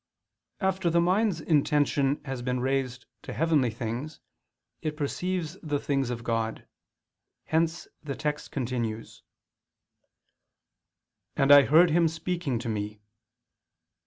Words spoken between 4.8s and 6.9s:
it perceives the things of God;